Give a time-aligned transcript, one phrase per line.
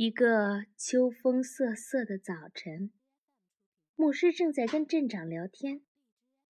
[0.00, 2.92] 一个秋风瑟瑟的早晨，
[3.96, 5.80] 牧师正在跟镇长聊天。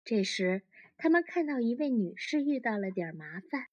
[0.04, 0.64] 这时，
[0.98, 3.68] 他们看到一位女士遇到了点麻烦。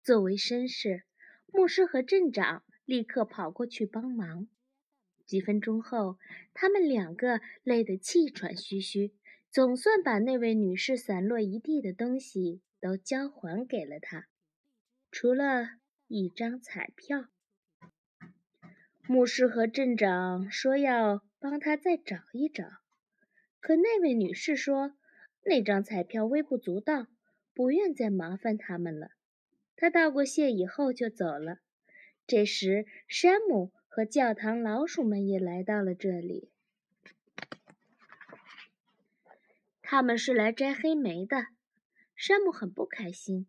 [0.00, 1.02] 作为绅士，
[1.48, 4.46] 牧师和镇长立刻跑过去帮忙。
[5.26, 6.20] 几分钟后，
[6.54, 9.12] 他们两个累得气喘吁吁，
[9.50, 14.28] 总算把那位女士散落一地的东西都交还给了她，
[15.10, 17.30] 除了一张彩票。
[19.10, 22.64] 牧师和镇长说要帮他再找一找，
[23.58, 24.92] 可那位女士说
[25.46, 27.06] 那张彩票微不足道，
[27.54, 29.12] 不愿再麻烦他们了。
[29.76, 31.60] 他道过谢以后就走了。
[32.26, 36.50] 这时，山姆和教堂老鼠们也来到了这里，
[39.80, 41.46] 他们是来摘黑莓的。
[42.14, 43.46] 山姆很不开心，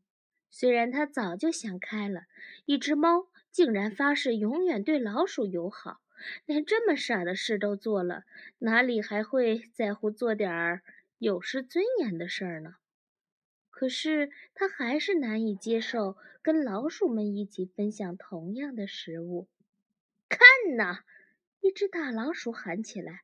[0.50, 2.28] 虽然他早就想开了，
[2.64, 3.28] 一只猫。
[3.52, 6.02] 竟然发誓永远对老鼠友好，
[6.46, 8.24] 连这么傻的事都做了，
[8.60, 10.82] 哪里还会在乎做点儿
[11.18, 12.76] 有失尊严的事儿呢？
[13.70, 19.48] 可是他还是难以接受跟老鼠们一起分享同样的食物。
[20.28, 20.40] 看
[20.76, 21.04] 呐！
[21.62, 23.24] 一只大老鼠喊起来：“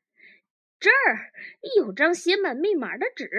[0.79, 1.31] 这儿
[1.77, 3.29] 有张写满密码的纸。”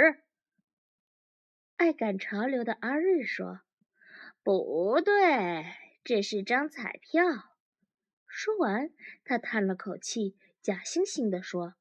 [1.77, 3.61] 爱赶潮流的阿瑞说
[4.42, 5.12] ：“不对。”
[6.07, 7.25] 这是张彩票。
[8.29, 8.91] 说完，
[9.25, 11.75] 他叹了口气，假惺惺地说：“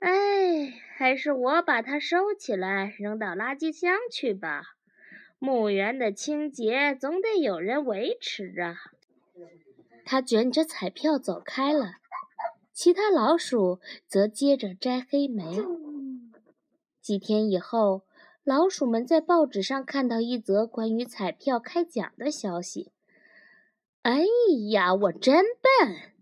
[0.00, 4.76] 哎，还是我把它收起来，扔到垃圾箱去吧。
[5.38, 8.78] 墓园的清洁总得有人维持啊。”
[10.06, 11.96] 他卷着彩票走开了，
[12.72, 15.60] 其他老鼠则接着摘黑莓。
[17.02, 18.06] 几天以后，
[18.42, 22.93] 老鼠们在报纸上看到一则关于彩票开奖的消息。
[24.04, 24.26] 哎
[24.68, 26.12] 呀，我真笨！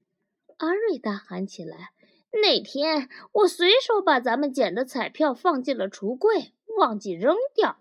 [0.58, 1.90] 阿瑞大喊起来。
[2.30, 7.78] 那天我随手把咱们捡的彩票放进了橱柜，忘记扔掉。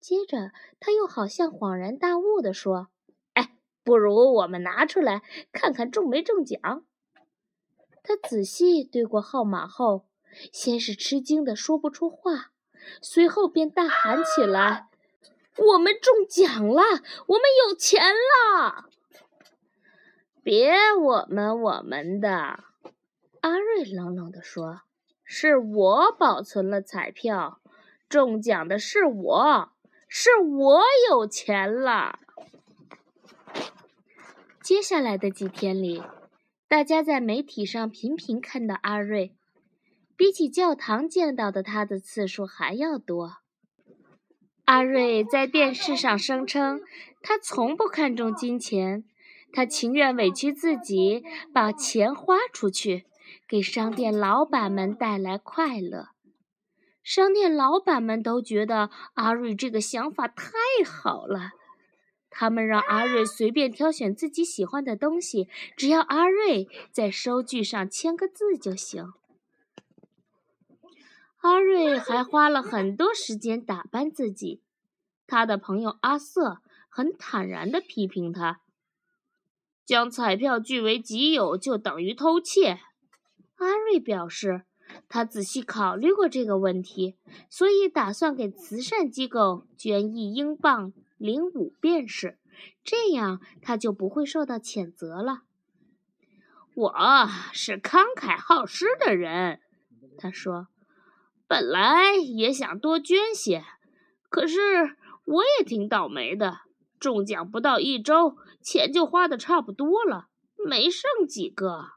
[0.00, 0.50] 接着，
[0.80, 2.88] 他又好像恍然大悟地说
[3.34, 5.22] ：“哎，不如我们拿出来
[5.52, 6.84] 看看中没中奖。”
[8.02, 10.06] 他仔细对过号码后，
[10.52, 12.50] 先是吃惊的说不出话，
[13.00, 14.88] 随后便大喊起来
[15.56, 16.82] ：“我们中奖了！
[17.28, 18.86] 我们有钱了！”
[20.42, 22.64] 别我们我们的，
[23.42, 24.80] 阿瑞冷冷地说
[25.22, 27.60] ：“是我保存了彩票，
[28.08, 29.72] 中奖的是我，
[30.08, 32.18] 是我有钱了。”
[34.64, 36.02] 接下来的几天里，
[36.66, 39.34] 大家在媒体上频频看到阿瑞，
[40.16, 43.36] 比起教堂见到的他的次数还要多。
[44.64, 46.80] 阿瑞在电视上声称，
[47.20, 49.04] 他从不看重金钱。
[49.52, 53.06] 他情愿委屈自己，把钱花出去，
[53.48, 56.08] 给商店老板们带来快乐。
[57.02, 60.52] 商店老板们都觉得阿瑞这个想法太
[60.84, 61.52] 好了，
[62.28, 69.12] 他们让阿瑞随便挑选自己喜欢的东西，只要阿瑞在收据上签个字就行。
[71.38, 74.62] 阿瑞还花了很多时间打扮自己，
[75.26, 78.60] 他的朋友阿瑟很坦然地批评他。
[79.90, 82.78] 将彩票据为己有就等于偷窃。
[83.56, 84.62] 阿瑞表示，
[85.08, 87.16] 他仔细考虑过这个问题，
[87.48, 92.38] 所以打算给慈善机构捐一英镑零五便士，
[92.84, 95.42] 这样他就不会受到谴责了。
[96.76, 99.58] 我是慷慨好施的人，
[100.16, 100.68] 他说，
[101.48, 103.64] 本来也想多捐些，
[104.28, 106.60] 可是我也挺倒霉的。
[107.00, 111.92] 中奖不到一周，钱就花的差不多了，没剩几个。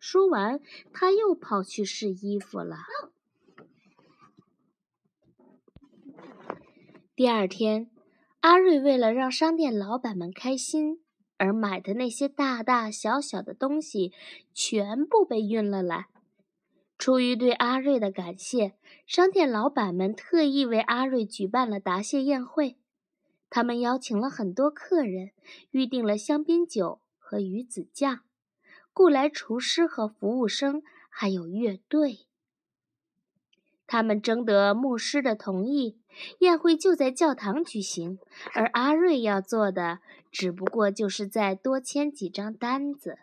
[0.00, 0.60] 说完，
[0.92, 2.78] 他又跑去试衣服了。
[7.14, 7.90] 第二天，
[8.40, 11.02] 阿瑞为了让商店老板们开心
[11.36, 14.12] 而买的那些大大小小的东西，
[14.52, 16.06] 全部被运了来。
[16.96, 18.74] 出于对阿瑞的感谢，
[19.06, 22.78] 商店老板们特意为阿瑞举办了答谢宴会。
[23.54, 25.30] 他们邀请了很多客人，
[25.70, 28.22] 预定了香槟酒和鱼子酱，
[28.92, 32.26] 雇来厨师和服务生，还有乐队。
[33.86, 36.00] 他们征得牧师的同意，
[36.40, 38.18] 宴会就在教堂举行。
[38.54, 40.00] 而阿瑞要做的，
[40.32, 43.18] 只不过就是再多签几张单子。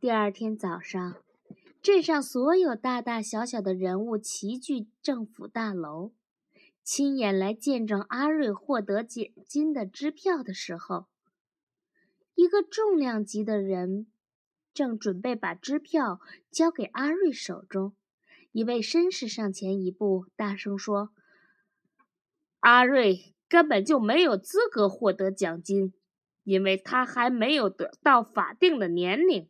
[0.00, 1.16] 第二天早上，
[1.82, 6.12] 镇上所有大大小小的人物齐聚政府大楼。
[6.90, 11.04] 亲眼来见证阿瑞获得奖金的支票的时候，
[12.34, 14.06] 一个重量级的人
[14.72, 16.18] 正准备把支票
[16.50, 17.94] 交给阿瑞手中，
[18.52, 21.10] 一位绅士上前一步，大声说
[22.60, 25.92] ：“阿瑞根本就没有资格获得奖金，
[26.42, 29.46] 因为他还没有得到法定的年龄。”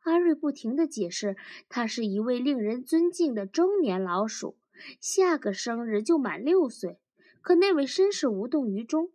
[0.00, 1.36] 阿瑞不停地解释，
[1.68, 4.56] 他是一位令人尊敬的中年老鼠，
[5.00, 6.98] 下个生日就满六岁。
[7.40, 9.10] 可那位绅士无动于衷。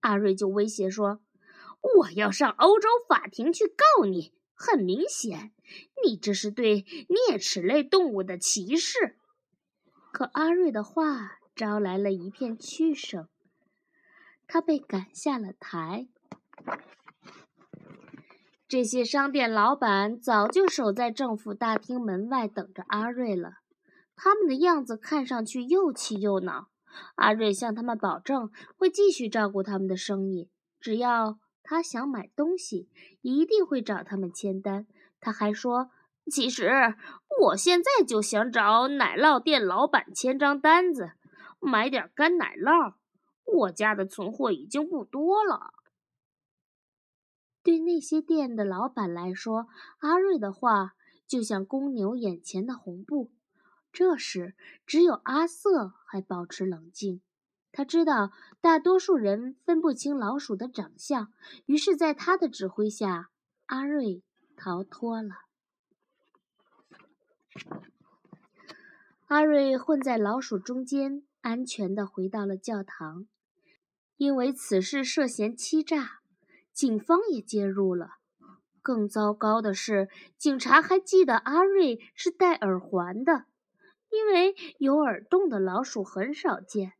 [0.00, 1.20] 阿瑞就威胁说。
[1.98, 4.32] 我要上欧洲法庭去告你！
[4.54, 5.52] 很明显，
[6.02, 9.16] 你这是对啮齿类动物的歧视。
[10.10, 13.28] 可阿瑞的话招来了一片嘘声，
[14.48, 16.08] 他被赶下了台。
[18.66, 23.58] 这些商店老板早就守在政府大厅门外等着阿瑞了，
[24.16, 26.70] 他们的样子看上去又气又恼。
[27.14, 31.38] 阿瑞向他们保证会继续照顾他们的生意，只要。
[31.68, 32.88] 他想买东西，
[33.22, 34.86] 一定会找他们签单。
[35.18, 35.90] 他还说
[36.30, 36.70] ：“其实
[37.40, 41.14] 我现在就想找奶酪店老板签张单子，
[41.58, 42.94] 买点干奶酪。
[43.44, 45.74] 我家的存货已经不多了。”
[47.64, 49.66] 对那些店的老板来说，
[49.98, 50.92] 阿瑞的话
[51.26, 53.32] 就像公牛眼前的红布。
[53.96, 54.54] 这时，
[54.86, 57.22] 只有阿瑟还保持冷静。
[57.72, 61.32] 他知道大多数人分不清老鼠的长相，
[61.64, 63.30] 于是，在他的指挥下，
[63.64, 64.22] 阿瑞
[64.54, 65.30] 逃脱了。
[69.28, 73.26] 阿瑞混在老鼠中间，安全地回到了教堂。
[74.18, 76.20] 因为此事涉嫌欺诈，
[76.70, 78.16] 警方也介入了。
[78.82, 83.46] 更糟糕的是，警察还记得阿瑞是戴耳环的，
[84.16, 86.94] 因为有耳洞的老鼠很少见。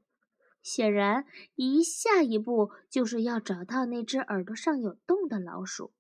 [0.62, 1.24] 显然，
[1.54, 5.92] 一下一步就是要找到那只耳朵上有洞的老鼠。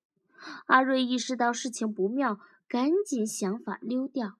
[0.66, 4.36] 阿瑞意识到事情不妙，赶紧想法溜掉。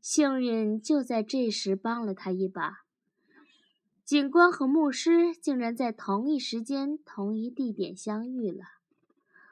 [0.00, 2.80] 幸运就在这时帮了他一把。
[4.02, 8.64] 警官和牧师竟然在同一时间、同一地点相遇了。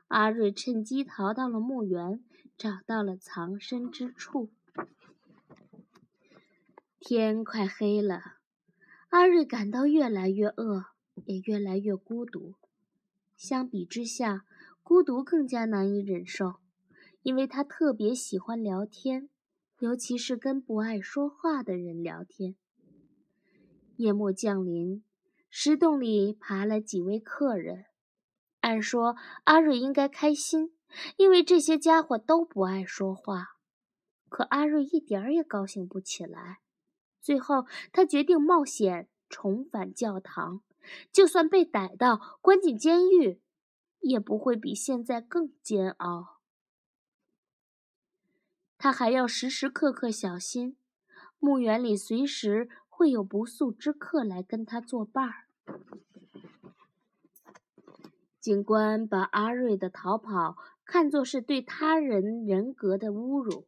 [0.09, 2.25] 阿瑞趁机逃到了墓园，
[2.57, 4.49] 找到了藏身之处。
[6.99, 8.37] 天快黑了。
[9.11, 10.87] 阿瑞感到越来越饿，
[11.27, 12.55] 也越来越孤独。
[13.37, 14.45] 相比之下，
[14.83, 16.57] 孤独更加难以忍受，
[17.23, 19.29] 因为他特别喜欢聊天，
[19.79, 22.57] 尤其是跟不爱说话的人聊天。
[23.97, 25.05] 夜幕降临，
[25.49, 27.85] 石洞里爬来几位客人。
[28.61, 30.73] 按说阿瑞应该开心，
[31.17, 33.57] 因为这些家伙都不爱说话。
[34.29, 36.59] 可阿瑞一点儿也高兴不起来。
[37.27, 40.61] 最后，他决定冒险重返教堂，
[41.11, 43.41] 就算被逮到关进监狱，
[43.99, 46.39] 也不会比现在更煎熬。
[48.79, 50.77] 他还要时时刻刻小心，
[51.41, 55.49] 墓园里随时会有不速之客来跟他作伴儿。
[58.39, 63.67] 警官把阿瑞的逃跑看作是对他人人格的侮辱。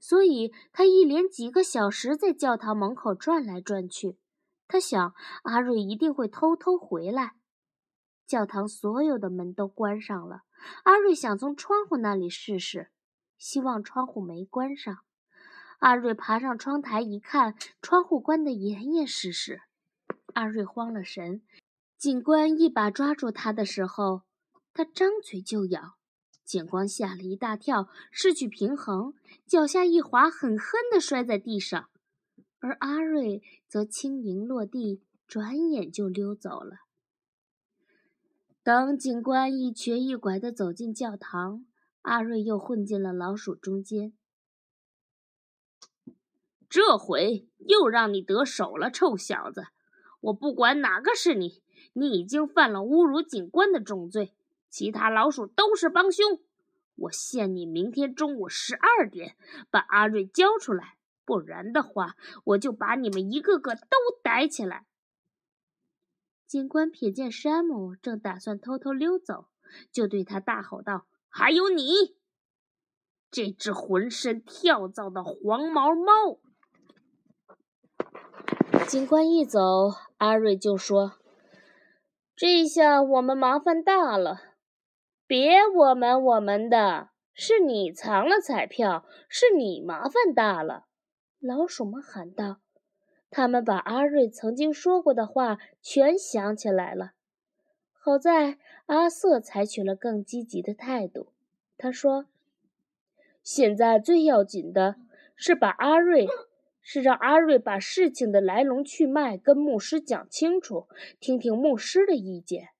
[0.00, 4.18] 所以他一连几个小时在教堂门口转来转去。
[4.66, 7.32] 他想，阿瑞一定会偷偷回来。
[8.26, 10.42] 教堂所有的门都关上了。
[10.84, 12.90] 阿瑞想从窗户那里试试，
[13.38, 14.98] 希望窗户没关上。
[15.78, 19.62] 阿瑞爬上窗台一看，窗户关得严严实实。
[20.34, 21.42] 阿瑞慌了神。
[21.96, 24.22] 警官一把抓住他的时候，
[24.72, 25.97] 他张嘴就咬。
[26.48, 29.12] 警官吓了一大跳，失去平衡，
[29.46, 31.90] 脚下一滑，狠狠地摔在地上。
[32.60, 36.78] 而阿瑞则轻盈落地，转眼就溜走了。
[38.62, 41.66] 等警官一瘸一拐地走进教堂，
[42.00, 44.14] 阿瑞又混进了老鼠中间。
[46.66, 49.66] 这回又让你得手了，臭小子！
[50.20, 51.62] 我不管哪个是你，
[51.92, 54.32] 你已经犯了侮辱警官的重罪。
[54.70, 56.40] 其他老鼠都是帮凶，
[56.94, 59.36] 我限你明天中午十二点
[59.70, 64.84] 把阿瑞交出来，不然的话，我就把你们一个个都逮起来。
[66.46, 69.48] 警官瞥见山姆正打算偷偷溜走，
[69.92, 72.16] 就对他大吼道：“还有你，
[73.30, 76.38] 这只浑身跳蚤的黄毛猫！”
[78.88, 79.60] 警官一走，
[80.16, 81.18] 阿瑞就说
[82.34, 84.40] ：“这下我们麻烦大了。”
[85.28, 90.86] 别我们我们的，是你藏了彩票，是你麻烦大了。
[91.38, 92.60] 老鼠们喊道。
[93.28, 97.12] 他们把阿瑞曾经说过的话全想起来了。
[97.92, 98.56] 好在
[98.86, 101.34] 阿瑟采取了更积极的态度。
[101.76, 102.24] 他说
[103.44, 104.96] ：“现在最要紧的
[105.36, 106.26] 是把阿瑞，
[106.80, 110.88] 是让阿瑞把事情的来龙去脉跟牧师讲清楚，
[111.20, 112.70] 听听牧师的意见。”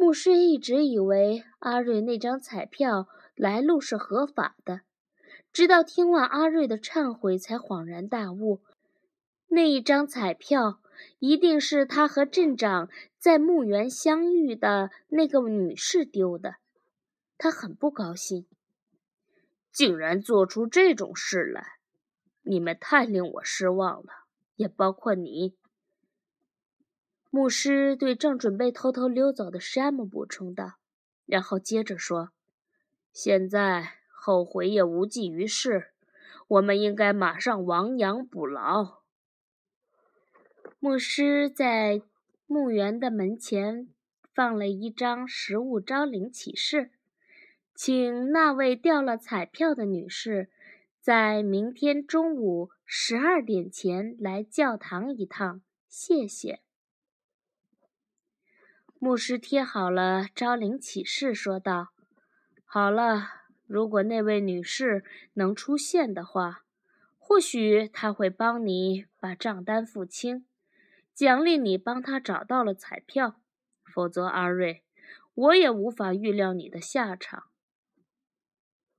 [0.00, 4.80] 牧师一直以为阿瑞那张彩票来路是合法的，
[5.52, 8.62] 直到听完阿瑞的忏悔，才恍然大悟。
[9.48, 10.80] 那一张彩票
[11.18, 12.88] 一定是他和镇长
[13.18, 16.54] 在墓园相遇的那个女士丢的，
[17.36, 18.46] 他很不高兴，
[19.70, 21.74] 竟然做出这种事来，
[22.40, 24.24] 你们太令我失望了，
[24.56, 25.54] 也包括你。
[27.30, 30.78] 牧师对正准备偷偷溜走的山姆补充道，
[31.26, 32.30] 然后接着说
[33.14, 35.92] ：“现在后悔也无济于事，
[36.48, 39.00] 我们应该马上亡羊补牢。”
[40.80, 42.02] 牧师在
[42.46, 43.88] 墓园的门前
[44.34, 46.90] 放了一张食物招领启事，
[47.76, 50.50] 请那位掉了彩票的女士
[51.00, 55.62] 在明天中午十二点前来教堂一趟。
[55.88, 56.60] 谢谢。
[59.02, 61.88] 牧师贴好了招领启事，说道
[62.66, 63.28] ：“好了，
[63.66, 65.02] 如果那位女士
[65.32, 66.66] 能出现的话，
[67.16, 70.44] 或许她会帮你把账单付清。”
[71.16, 73.40] 奖励你帮她找到了彩票，
[73.94, 74.84] 否则阿瑞，
[75.32, 77.44] 我也无法预料你的下场。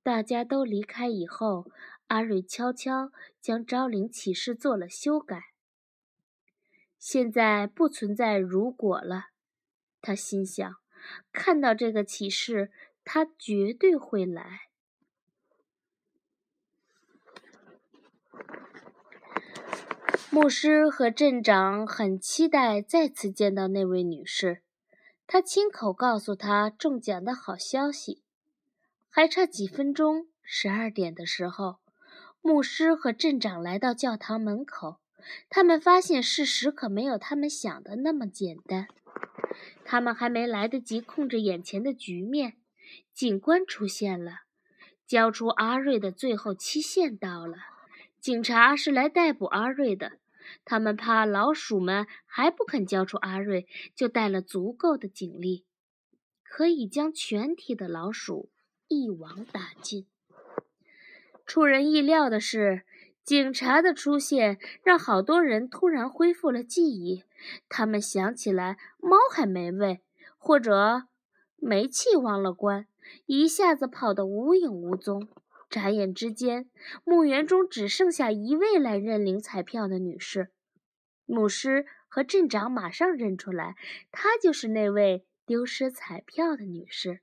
[0.01, 1.71] 大家都离开以后，
[2.07, 5.51] 阿瑞悄悄将招领启事做了修改。
[6.97, 9.25] 现在不存在如果了，
[10.01, 10.75] 他心想，
[11.31, 12.71] 看到这个启示，
[13.03, 14.61] 他绝对会来。
[20.29, 24.61] 牧师和镇长很期待再次见到那位女士，
[25.27, 28.23] 他亲口告诉她中奖的好消息。
[29.09, 31.79] 还差几分钟，十二点的时候，
[32.41, 35.01] 牧师和镇长来到教堂门口，
[35.49, 38.87] 他们发现事实可没有他们想的那么简单。
[39.83, 42.57] 他们还没来得及控制眼前的局面，
[43.13, 44.41] 警官出现了，
[45.05, 47.57] 交出阿瑞的最后期限到了。
[48.19, 50.19] 警察是来逮捕阿瑞的。
[50.65, 55.65] 他们怕老鼠们还不肯交出阿瑞，就带了足够的警力，
[56.43, 58.49] 可以将全体的老鼠
[58.87, 60.07] 一网打尽。
[61.45, 62.83] 出人意料的是，
[63.23, 67.23] 警察的出现让好多人突然恢复了记忆。
[67.69, 70.01] 他们想起来猫还没喂，
[70.37, 71.03] 或者
[71.57, 72.87] 煤气忘了关，
[73.25, 75.27] 一下子跑得无影无踪。
[75.69, 76.69] 眨眼之间，
[77.05, 80.51] 墓园中只剩下一位来认领彩票的女士。
[81.25, 83.75] 牧师和镇长马上认出来，
[84.11, 87.21] 她就是那位丢失彩票的女士。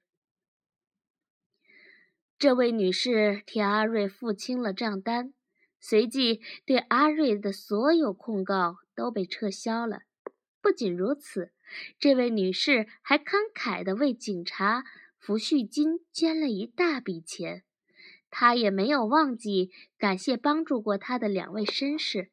[2.39, 5.35] 这位女士替阿瑞付清了账单，
[5.81, 10.03] 随即对阿瑞的所有控告都被撤销了。
[10.61, 11.53] 不仅如此，
[11.99, 14.85] 这位女士还慷慨地为警察
[15.23, 17.63] 抚恤金捐了一大笔钱。
[18.31, 22.31] 他也没有忘记感谢帮助过他的两位绅士。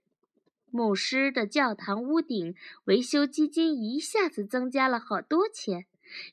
[0.69, 5.85] 牧师的教堂屋顶维修基金一下子增加了好多钱。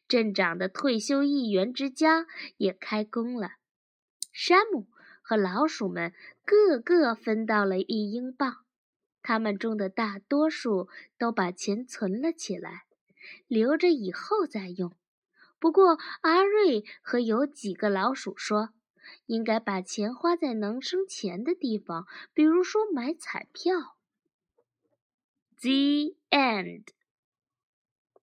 [0.09, 2.27] 镇长的退休议员之家
[2.57, 3.53] 也开工了。
[4.33, 4.87] 山姆
[5.33, 6.13] 和老鼠们
[6.45, 8.67] 个个分到了一英镑。
[9.23, 12.85] 他们中的大多数都把钱存了起来，
[13.47, 14.95] 留着以后再用。
[15.59, 18.75] 不过阿瑞和有几个老鼠说。
[19.27, 23.97] 应该把钱花在能生钱的地方，比如说买彩票。
[25.61, 26.85] The end.